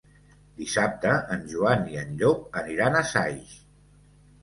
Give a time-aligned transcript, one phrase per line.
[0.61, 3.57] Dissabte en Joan i en Llop aniran a Saix.